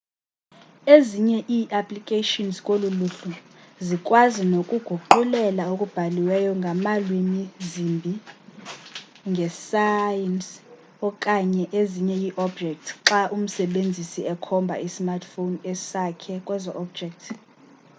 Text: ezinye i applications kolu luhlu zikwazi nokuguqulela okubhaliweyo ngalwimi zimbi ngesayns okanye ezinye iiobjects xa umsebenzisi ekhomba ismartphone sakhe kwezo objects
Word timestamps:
ezinye 0.95 1.37
i 1.57 1.59
applications 1.79 2.55
kolu 2.67 2.87
luhlu 2.99 3.33
zikwazi 3.87 4.41
nokuguqulela 4.53 5.63
okubhaliweyo 5.73 6.51
ngalwimi 6.59 7.41
zimbi 7.69 8.13
ngesayns 9.31 10.47
okanye 11.07 11.63
ezinye 11.79 12.15
iiobjects 12.27 12.89
xa 13.07 13.21
umsebenzisi 13.35 14.21
ekhomba 14.33 14.75
ismartphone 14.87 15.55
sakhe 15.89 16.33
kwezo 16.47 16.69
objects 16.83 17.25